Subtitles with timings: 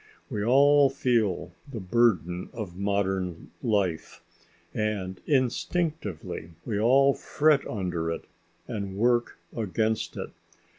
[0.31, 4.23] We all feel the burden of modern life,
[4.73, 8.25] and instinctively we all fret under it
[8.67, 10.31] and work against it.